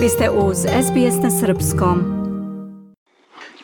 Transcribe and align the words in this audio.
Vi 0.00 0.08
ste 0.08 0.30
uz 0.30 0.58
SBS 0.58 1.16
na 1.22 1.30
Srpskom. 1.40 1.98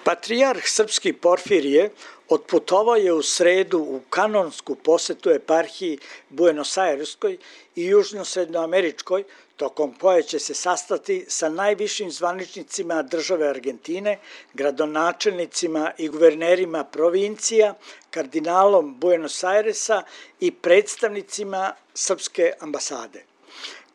Patrijarh 0.04 0.60
Srpski 0.64 1.12
Porfirije 1.12 1.90
otputovao 2.28 2.96
je 2.96 3.12
u 3.12 3.22
sredu 3.22 3.78
u 3.78 4.01
kanonsku 4.10 4.74
posetu 4.74 5.30
eparhiji 5.30 5.99
Buenos 6.28 6.78
Aireskoj 6.78 7.38
i 7.74 7.85
južno-srednjoameričkoj, 7.85 9.24
tokom 9.56 9.94
koje 10.01 10.22
će 10.22 10.38
se 10.38 10.54
sastati 10.54 11.24
sa 11.28 11.49
najvišim 11.49 12.10
zvaničnicima 12.10 13.03
države 13.03 13.48
Argentine, 13.48 14.18
gradonačelnicima 14.54 15.92
i 15.98 16.09
guvernerima 16.09 16.84
provincija, 16.84 17.74
kardinalom 18.10 19.00
Buenos 19.00 19.45
Airesa 19.45 20.02
i 20.41 20.50
predstavnicima 20.50 21.73
Srpske 21.95 22.52
ambasade. 22.60 23.35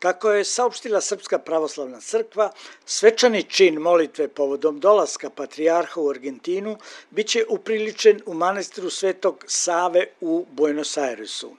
Kako 0.02 0.30
je 0.32 0.44
saopštila 0.44 1.00
Srpska 1.00 1.38
pravoslavna 1.38 2.00
crkva, 2.00 2.50
svečani 2.86 3.42
čin 3.42 3.76
molitve 3.78 4.28
povodom 4.28 4.80
dolaska 4.80 5.30
patrijarha 5.30 6.00
u 6.00 6.08
Argentinu 6.10 6.76
biće 7.10 7.44
upriličen 7.48 8.20
u 8.26 8.34
manastiru 8.34 8.90
Svetog 8.90 9.44
Save 9.46 10.06
u 10.20 10.46
Buenos 10.50 10.96
Airesu. 10.96 11.50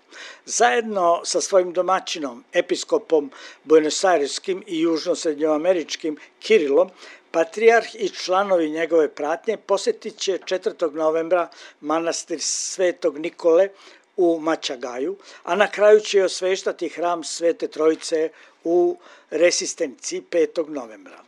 Zajedno 0.46 1.22
sa 1.26 1.42
svojim 1.42 1.74
domaćinom, 1.74 2.44
episkopom 2.54 3.32
Buenos 3.64 4.04
Aireskim 4.04 4.64
i 4.68 4.82
južno-srednjoameričkim 4.82 6.18
Kirilom, 6.40 6.90
Patrijarh 7.32 7.96
i 7.96 8.10
članovi 8.10 8.70
njegove 8.70 9.10
pratnje 9.10 9.58
posetit 9.58 10.18
će 10.18 10.38
4. 10.38 10.92
novembra 10.94 11.50
manastir 11.82 12.40
Svetog 12.42 13.18
Nikole 13.18 13.70
u 14.18 14.40
Mačagaju, 14.40 15.16
a 15.44 15.56
na 15.56 15.72
kraju 15.72 16.00
će 16.00 16.24
osveštati 16.24 16.90
hram 16.90 17.24
Svete 17.24 17.68
Trojice 17.68 18.30
u 18.64 18.98
Resistenci 19.30 20.22
5. 20.32 20.70
novembra. 20.70 21.24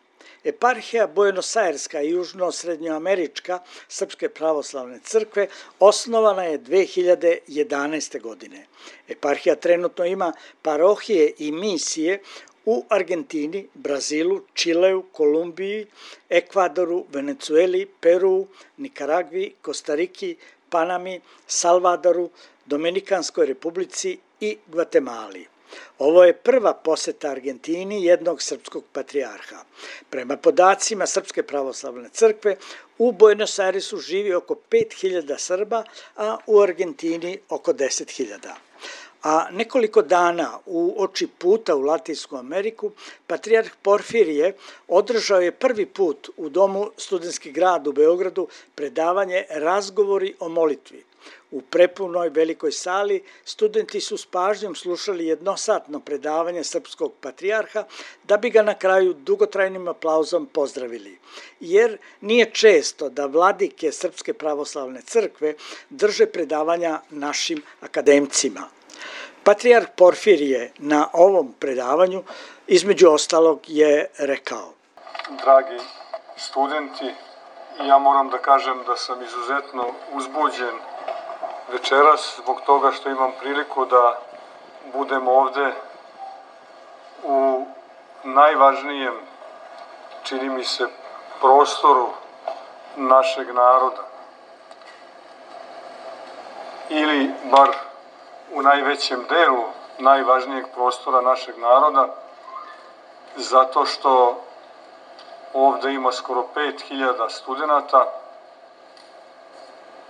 Eparhija 0.46 1.08
Buenos 1.08 1.56
Airska 1.56 2.02
i 2.02 2.10
južno-srednjoamerička 2.10 3.60
Srpske 3.88 4.30
pravoslavne 4.30 5.00
crkve 5.04 5.48
osnovana 5.80 6.44
je 6.44 6.60
2011. 6.60 8.22
godine. 8.22 8.66
Eparhija 9.08 9.56
trenutno 9.56 10.06
ima 10.06 10.34
parohije 10.62 11.34
i 11.38 11.52
misije 11.52 12.22
u 12.66 12.86
Argentini, 12.90 13.68
Brazilu, 13.74 14.42
Čileu, 14.54 15.04
Kolumbiji, 15.12 15.88
Ekvadoru, 16.30 17.06
Venecueli, 17.12 17.86
Peru, 18.00 18.48
Nikaragvi, 18.78 19.54
Kostariki, 19.62 20.36
Panami, 20.70 21.22
Salvadoru, 21.48 22.30
Dominikanskoj 22.66 23.46
republici 23.46 24.18
i 24.40 24.58
Gvatemali. 24.68 25.48
Ovo 26.00 26.24
je 26.24 26.34
prva 26.34 26.74
poseta 26.74 27.30
Argentini 27.30 28.06
jednog 28.06 28.42
srpskog 28.42 28.84
patrijarha. 28.94 29.64
Prema 30.10 30.38
podacima 30.38 31.06
Srpske 31.06 31.44
pravoslavne 31.44 32.10
crkve, 32.10 32.56
u 32.98 33.12
Buenos 33.12 33.60
Airesu 33.60 33.98
živi 33.98 34.34
oko 34.34 34.56
5000 34.70 35.38
Srba, 35.38 35.84
a 36.16 36.38
u 36.48 36.60
Argentini 36.62 37.40
oko 37.50 37.74
10.000 37.74 38.65
a 39.26 39.48
nekoliko 39.52 40.02
dana 40.02 40.60
u 40.66 40.96
oči 40.98 41.28
puta 41.28 41.76
u 41.76 41.82
Latinsku 41.82 42.36
Ameriku, 42.38 42.92
patrijarh 43.28 43.70
Porfirije 43.82 44.54
održao 44.88 45.40
je 45.42 45.52
prvi 45.52 45.86
put 45.86 46.30
u 46.38 46.50
domu 46.50 46.92
Studenski 46.98 47.52
grad 47.52 47.88
u 47.88 47.92
Beogradu 47.92 48.48
predavanje 48.76 49.44
Razgovori 49.50 50.36
o 50.40 50.50
molitvi. 50.50 51.04
U 51.52 51.62
prepunoj 51.62 52.30
velikoj 52.30 52.72
sali 52.72 53.24
studenti 53.46 54.02
su 54.02 54.18
s 54.18 54.26
pažnjom 54.26 54.76
slušali 54.76 55.28
jednosatno 55.28 56.00
predavanje 56.00 56.64
srpskog 56.64 57.14
patrijarha 57.22 57.84
da 58.24 58.38
bi 58.38 58.50
ga 58.50 58.62
na 58.62 58.78
kraju 58.78 59.14
dugotrajnim 59.14 59.88
aplauzom 59.88 60.46
pozdravili. 60.46 61.18
Jer 61.60 61.98
nije 62.22 62.52
često 62.52 63.10
da 63.10 63.26
vladike 63.26 63.92
Srpske 63.92 64.34
pravoslavne 64.34 65.02
crkve 65.02 65.54
drže 65.90 66.26
predavanja 66.26 67.02
našim 67.10 67.62
akademcima. 67.82 68.70
Patrijarh 69.46 69.88
Porfirije 69.96 70.72
na 70.78 71.08
ovom 71.14 71.54
predavanju 71.60 72.24
između 72.68 73.10
ostalog 73.10 73.60
je 73.68 74.10
rekao. 74.18 74.74
Dragi 75.44 75.80
studenti, 76.38 77.14
ja 77.84 77.98
moram 77.98 78.30
da 78.30 78.38
kažem 78.38 78.84
da 78.88 78.98
sam 78.98 79.22
izuzetno 79.24 79.86
uzbuđen 80.14 80.76
večeras 81.72 82.40
zbog 82.44 82.62
toga 82.66 82.92
što 82.92 83.10
imam 83.10 83.32
priliku 83.40 83.86
da 83.86 84.20
budem 84.94 85.28
ovde 85.28 85.74
u 87.24 87.66
najvažnijem, 88.24 89.14
čini 90.24 90.50
mi 90.50 90.64
se, 90.64 90.88
prostoru 91.42 92.10
našeg 92.96 93.48
naroda. 93.54 94.04
Ili 96.90 97.32
bar 97.52 97.85
u 98.56 98.62
najvećem 98.62 99.26
delu 99.30 99.64
najvažnijeg 99.98 100.66
prostora 100.74 101.22
našeg 101.22 101.58
naroda, 101.58 102.08
zato 103.36 103.86
što 103.86 104.42
ovde 105.54 105.94
ima 105.94 106.12
skoro 106.12 106.46
5000 106.56 107.30
studenta, 107.30 108.06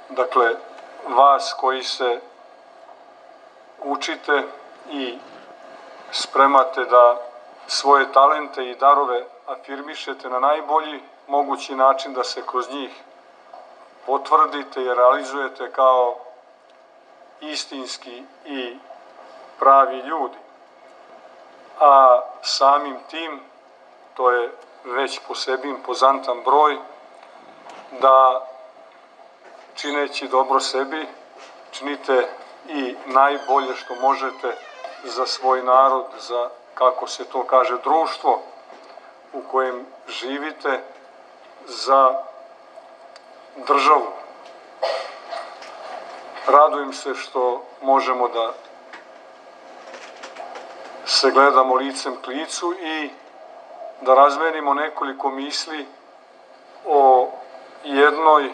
dakle, 0.09 0.55
vas 1.07 1.55
koji 1.59 1.83
se 1.83 2.19
učite 3.83 4.43
i 4.89 5.17
spremate 6.11 6.85
da 6.85 7.17
svoje 7.67 8.11
talente 8.11 8.69
i 8.69 8.75
darove 8.75 9.25
afirmišete 9.47 10.29
na 10.29 10.39
najbolji 10.39 11.03
mogući 11.27 11.75
način 11.75 12.13
da 12.13 12.23
se 12.23 12.41
kroz 12.47 12.69
njih 12.69 12.91
potvrdite 14.05 14.81
i 14.81 14.93
realizujete 14.93 15.71
kao 15.71 16.24
istinski 17.41 18.23
i 18.45 18.77
pravi 19.59 19.97
ljudi. 19.97 20.37
A 21.79 22.21
samim 22.41 22.97
tim, 23.09 23.39
to 24.13 24.31
je 24.31 24.51
već 24.83 25.19
po 25.27 25.35
sebi 25.35 25.69
impozantan 25.69 26.43
broj, 26.45 26.77
da 28.01 28.47
čineći 29.75 30.27
dobro 30.27 30.59
sebi, 30.59 31.07
činite 31.71 32.27
i 32.67 32.95
najbolje 33.05 33.75
što 33.75 33.95
možete 33.95 34.57
za 35.03 35.25
svoj 35.25 35.63
narod, 35.63 36.05
za, 36.19 36.49
kako 36.73 37.07
se 37.07 37.25
to 37.25 37.43
kaže, 37.43 37.77
društvo 37.83 38.41
u 39.33 39.41
kojem 39.51 39.85
živite, 40.07 40.83
za 41.65 42.13
državu. 43.55 44.07
Radujem 46.47 46.93
se 46.93 47.15
što 47.15 47.63
možemo 47.81 48.27
da 48.27 48.53
se 51.05 51.31
gledamo 51.31 51.75
licem 51.75 52.15
k 52.21 52.27
licu 52.27 52.73
i 52.73 53.09
da 54.01 54.13
razmenimo 54.13 54.73
nekoliko 54.73 55.29
misli 55.29 55.85
o 56.85 57.31
jednoj 57.83 58.51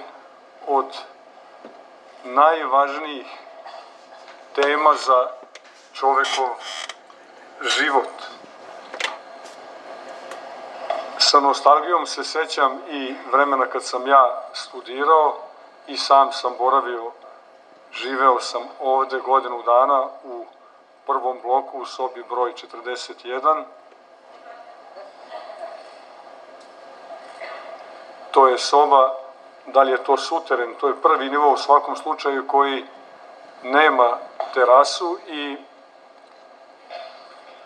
od 0.67 0.85
najvažnijih 2.23 3.27
tema 4.55 4.93
za 4.95 5.27
čovekov 5.93 6.49
život. 7.61 8.11
Sa 11.17 11.39
nostalgijom 11.39 12.05
se 12.05 12.23
sećam 12.23 12.79
i 12.89 13.15
vremena 13.31 13.65
kad 13.65 13.83
sam 13.83 14.07
ja 14.07 14.43
studirao 14.53 15.37
i 15.87 15.97
sam 15.97 16.31
sam 16.31 16.53
boravio, 16.57 17.11
živeo 17.93 18.39
sam 18.39 18.61
ovde 18.79 19.19
godinu 19.19 19.63
dana 19.63 20.07
u 20.23 20.45
prvom 21.05 21.39
bloku 21.41 21.79
u 21.79 21.85
sobi 21.85 22.23
broj 22.29 22.53
41. 22.53 23.63
To 28.31 28.47
je 28.47 28.57
soba 28.57 29.15
da 29.65 29.81
li 29.81 29.91
je 29.91 30.03
to 30.03 30.17
suteren, 30.17 30.75
to 30.75 30.87
je 30.87 31.01
prvi 31.01 31.29
nivo 31.29 31.51
u 31.51 31.57
svakom 31.57 31.95
slučaju 31.95 32.47
koji 32.47 32.85
nema 33.63 34.17
terasu 34.53 35.17
i 35.27 35.57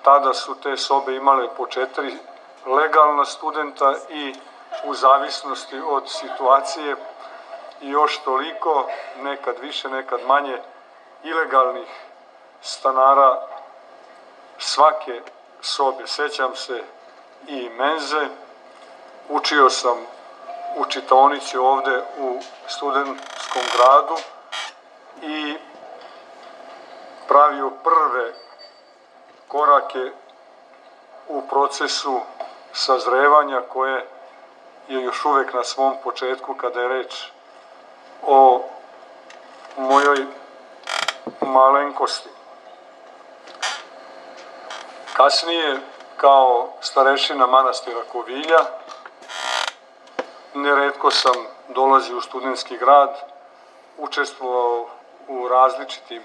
tada 0.04 0.34
su 0.34 0.56
te 0.56 0.78
sobe 0.78 1.16
imale 1.16 1.48
po 1.58 1.68
četiri 1.68 2.18
legalna 2.66 3.26
studenta 3.26 3.96
i 4.10 4.36
u 4.86 4.94
zavisnosti 4.94 5.82
od 5.88 6.10
situacije 6.10 6.96
još 7.82 8.18
toliko, 8.24 8.90
nekad 9.24 9.60
više, 9.60 9.90
nekad 9.90 10.20
manje, 10.28 10.58
ilegalnih 11.24 11.88
stanara 12.62 13.42
svake 14.58 15.22
sobe. 15.62 16.08
Sećam 16.08 16.56
se 16.56 16.84
i 17.48 17.70
menze, 17.70 18.28
učio 19.30 19.70
sam 19.70 19.98
u 20.76 20.86
čitaonici 20.86 21.58
ovde 21.58 22.02
u 22.20 22.40
studentskom 22.68 23.62
gradu 23.76 24.16
i 25.22 25.58
pravio 27.28 27.70
prve 27.70 28.34
korake 29.48 30.12
u 31.28 31.42
procesu 31.42 32.22
sazrevanja 32.74 33.62
koje 33.62 34.06
je 34.88 35.04
još 35.04 35.26
uvek 35.26 35.54
na 35.54 35.64
svom 35.64 35.94
početku 36.04 36.54
kada 36.54 36.82
je 36.82 36.88
reč 36.88 37.35
o 38.28 38.64
mojoj 39.78 40.26
malenkosti. 41.42 42.30
Kasnije, 45.14 45.80
kao 46.18 46.68
starešina 46.82 47.48
manastira 47.48 48.02
Kovilja, 48.12 48.60
neretko 50.54 51.12
sam 51.12 51.34
dolazio 51.70 52.18
u 52.18 52.22
studentski 52.22 52.78
grad, 52.78 53.16
učestvovao 53.98 54.88
u 55.28 55.48
različitim 55.48 56.24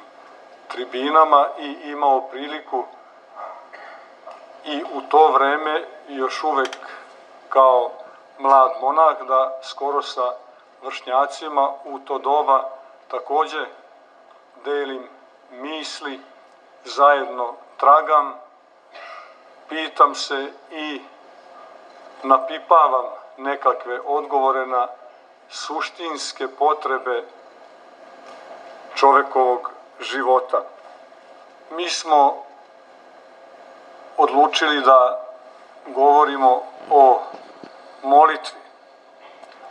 tribinama 0.69 1.49
i 1.58 1.76
imao 1.85 2.20
priliku 2.20 2.85
i 4.64 4.82
u 4.93 5.00
to 5.00 5.29
vreme 5.29 5.85
još 6.08 6.44
uvek 6.44 6.76
kao 7.49 7.91
mlad 8.38 8.73
monah 8.81 9.23
da 9.29 9.58
skoro 9.62 10.03
sa 10.03 10.32
vršnjacima 10.82 11.71
u 11.85 11.99
to 11.99 12.19
doba 12.19 12.71
takođe 13.09 13.67
delim 14.65 15.09
misli, 15.50 16.21
zajedno 16.85 17.55
tragam, 17.77 18.35
pitam 19.69 20.15
se 20.15 20.53
i 20.71 21.00
napipavam 22.23 23.05
nekakve 23.37 24.00
odgovore 24.00 24.67
na 24.67 24.88
suštinske 25.49 26.49
potrebe 26.49 27.25
čovekovog 28.94 29.71
života. 30.00 30.62
Mi 31.71 31.91
smo 31.91 32.44
odlučili 34.17 34.81
da 34.81 35.27
govorimo 35.87 36.62
o 36.91 37.21
molitvi. 38.03 38.60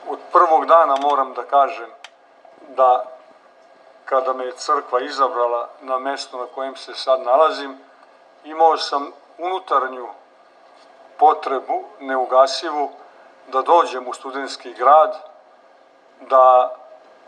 Od 0.09 0.19
prvog 0.31 0.65
dana 0.65 0.95
moram 1.01 1.33
da 1.33 1.43
kažem 1.43 1.89
da 2.67 3.05
kada 4.05 4.33
me 4.33 4.45
je 4.45 4.51
crkva 4.51 5.01
izabrala 5.01 5.69
na 5.81 5.99
mesto 5.99 6.37
na 6.37 6.45
kojem 6.55 6.75
se 6.75 6.93
sad 6.93 7.21
nalazim, 7.21 7.77
imao 8.43 8.77
sam 8.77 9.11
unutarnju 9.37 10.07
potrebu, 11.17 11.83
neugasivu, 11.99 12.89
da 13.47 13.61
dođem 13.61 14.07
u 14.07 14.13
studentski 14.13 14.73
grad, 14.73 15.17
da 16.19 16.75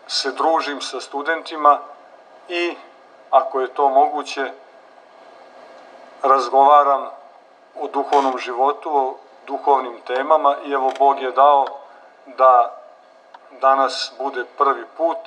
se 0.07 0.31
družim 0.31 0.81
sa 0.81 0.99
studentima 0.99 1.79
i, 2.47 2.75
ako 3.29 3.61
je 3.61 3.73
to 3.73 3.89
moguće, 3.89 4.51
razgovaram 6.23 7.09
o 7.81 7.87
duhovnom 7.87 8.37
životu, 8.37 8.89
o 8.93 9.15
duhovnim 9.47 10.01
temama 10.07 10.55
i 10.65 10.71
evo 10.71 10.91
Bog 10.99 11.21
je 11.21 11.31
dao 11.31 11.80
da 12.25 12.77
danas 13.61 14.13
bude 14.17 14.45
prvi 14.57 14.85
put, 14.97 15.17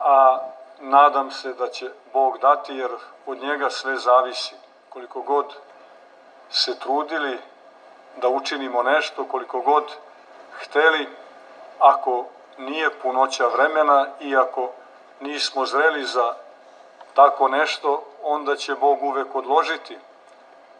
a 0.00 0.38
nadam 0.80 1.30
se 1.30 1.54
da 1.54 1.68
će 1.68 1.90
Bog 2.12 2.38
dati 2.38 2.74
jer 2.74 2.90
od 3.26 3.38
njega 3.38 3.70
sve 3.70 3.96
zavisi. 3.96 4.54
Koliko 4.88 5.22
god 5.22 5.54
se 6.50 6.78
trudili 6.78 7.38
da 8.16 8.28
učinimo 8.28 8.82
nešto, 8.82 9.24
koliko 9.24 9.60
god 9.60 9.84
hteli, 10.58 11.08
ako 11.78 12.24
nije 12.58 13.00
punoća 13.00 13.46
vremena 13.46 14.06
i 14.20 14.36
ako 14.36 14.70
nismo 15.20 15.66
zreli 15.66 16.04
za 16.04 16.34
tako 17.14 17.48
nešto, 17.48 18.02
onda 18.22 18.56
će 18.56 18.74
Bog 18.74 19.02
uvek 19.02 19.34
odložiti 19.34 19.98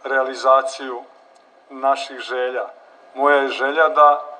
realizaciju 0.04 1.02
naših 1.70 2.18
želja. 2.18 2.68
Moja 3.14 3.36
je 3.36 3.48
želja 3.48 3.88
da 3.88 4.35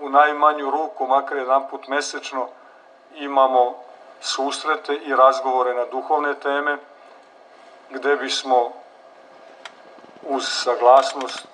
u 0.00 0.08
najmanju 0.08 0.70
ruku, 0.70 1.06
makar 1.06 1.36
jedan 1.36 1.68
put 1.70 1.88
mesečno, 1.88 2.48
imamo 3.14 3.74
susrete 4.20 4.94
i 4.94 5.16
razgovore 5.16 5.74
na 5.74 5.84
duhovne 5.84 6.34
teme, 6.34 6.78
gde 7.90 8.16
bismo 8.16 8.72
uz 10.22 10.48
saglasnost 10.48 11.46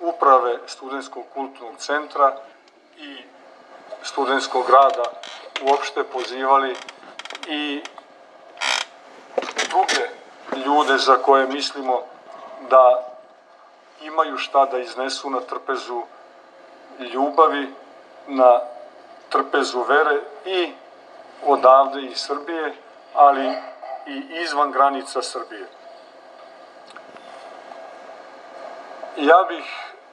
uprave 0.00 0.58
Studenskog 0.66 1.24
kulturnog 1.34 1.76
centra 1.78 2.36
i 2.96 3.16
studentskog 4.02 4.70
rada 4.70 5.02
uopšte 5.62 6.04
pozivali 6.04 6.76
i 7.48 7.82
druge 9.68 10.08
ljude 10.66 10.98
za 10.98 11.16
koje 11.16 11.46
mislimo 11.46 12.02
da 12.70 13.14
imaju 14.00 14.38
šta 14.38 14.66
da 14.66 14.78
iznesu 14.78 15.30
na 15.30 15.40
trpezu 15.40 16.02
ljubavi, 16.98 17.74
na 18.26 18.60
trpezu 19.28 19.82
vere 19.82 20.20
i 20.44 20.72
odavde 21.46 22.02
iz 22.02 22.18
Srbije, 22.18 22.74
ali 23.14 23.52
i 24.06 24.16
izvan 24.30 24.70
granica 24.70 25.22
Srbije. 25.22 25.66
Ja 29.16 29.44
bih 29.48 29.64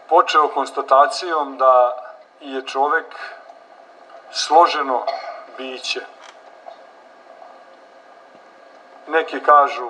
počeo 0.10 0.48
konstatacijom 0.48 1.58
da 1.58 1.98
je 2.40 2.68
čovek 2.68 3.06
složeno 4.32 5.04
biće. 5.58 6.02
Neki 9.08 9.44
kažu 9.44 9.90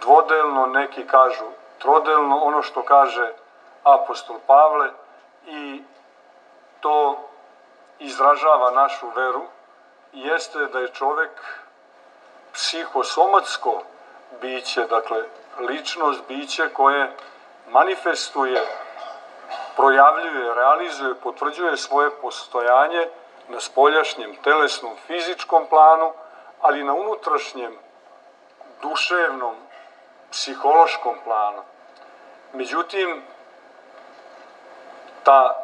dvodelno, 0.00 0.66
neki 0.66 1.06
kažu 1.06 1.44
trodelno, 1.78 2.36
ono 2.36 2.62
što 2.62 2.82
kaže 2.82 3.32
apostol 3.82 4.36
Pavle 4.46 4.90
i 5.46 5.82
to 6.84 7.18
izražava 7.98 8.70
našu 8.70 9.08
veru, 9.16 9.42
jeste 10.12 10.58
da 10.58 10.78
je 10.78 10.92
čovek 10.92 11.30
psihosomatsko 12.52 13.82
biće, 14.40 14.84
dakle 14.86 15.22
ličnost 15.58 16.20
biće 16.28 16.68
koje 16.72 17.16
manifestuje, 17.68 18.66
projavljuje, 19.76 20.54
realizuje, 20.54 21.14
potvrđuje 21.14 21.76
svoje 21.76 22.10
postojanje 22.10 23.08
na 23.48 23.60
spoljašnjem, 23.60 24.36
telesnom, 24.36 24.96
fizičkom 25.06 25.66
planu, 25.66 26.12
ali 26.60 26.84
na 26.84 26.92
unutrašnjem, 26.92 27.78
duševnom, 28.82 29.56
psihološkom 30.30 31.16
planu. 31.24 31.62
Međutim, 32.52 33.22
ta 35.22 35.63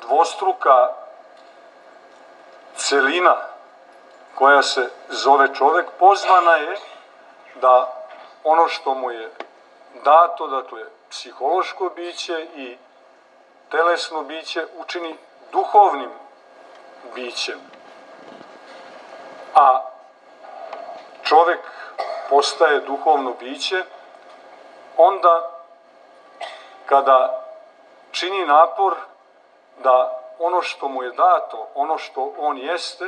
dvostruka 0.00 0.88
celina 2.76 3.36
koja 4.34 4.62
se 4.62 4.90
zove 5.08 5.54
čovek 5.54 5.86
pozvana 5.98 6.52
je 6.52 6.76
da 7.54 7.92
ono 8.44 8.68
što 8.68 8.94
mu 8.94 9.10
je 9.10 9.30
dato, 10.04 10.46
dakle, 10.46 10.84
psihološko 11.10 11.90
biće 11.96 12.46
i 12.56 12.76
telesno 13.70 14.22
biće 14.22 14.66
učini 14.78 15.16
duhovnim 15.52 16.10
bićem. 17.14 17.60
A 19.54 19.82
čovek 21.22 21.60
postaje 22.30 22.80
duhovno 22.80 23.34
biće 23.40 23.84
onda 24.96 25.50
kada 26.86 27.44
čini 28.12 28.46
napor 28.46 28.94
da 29.82 30.20
ono 30.38 30.62
što 30.62 30.88
mu 30.88 31.02
je 31.02 31.10
dato, 31.10 31.68
ono 31.74 31.98
što 31.98 32.34
on 32.38 32.58
jeste, 32.58 33.04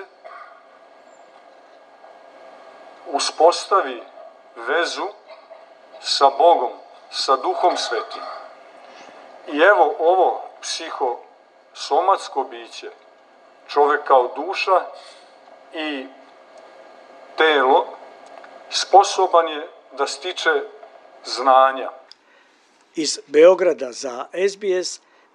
uspostavi 3.06 4.02
vezu 4.56 5.08
sa 6.00 6.30
Bogom, 6.38 6.72
sa 7.10 7.36
Duhom 7.36 7.76
Svetim. 7.76 8.22
I 9.46 9.58
evo 9.58 9.94
ovo 9.98 10.42
psihosomatsko 10.60 12.44
biće, 12.44 12.90
čovek 13.68 14.04
kao 14.04 14.32
duša 14.36 14.84
i 15.72 16.06
telo, 17.36 17.86
sposoban 18.70 19.48
je 19.48 19.68
da 19.92 20.06
stiče 20.06 20.62
znanja. 21.24 21.90
Iz 22.94 23.20
Beograda 23.26 23.92
za 23.92 24.26
SBS 24.32 25.00